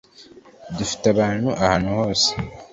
[0.77, 2.29] Dufite abantu ahantu hose